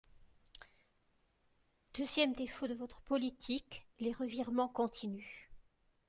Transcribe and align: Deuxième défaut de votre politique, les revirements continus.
Deuxième 1.93 2.33
défaut 2.33 2.65
de 2.67 2.73
votre 2.73 3.01
politique, 3.01 3.85
les 3.99 4.11
revirements 4.13 4.67
continus. 4.67 5.51